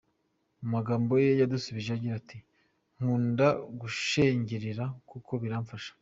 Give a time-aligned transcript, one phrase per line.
[0.59, 2.37] Mu magambo ye yadusubije agira ati:"
[2.97, 3.47] Nkunda
[3.79, 5.91] gushengerera kuko biramfasha.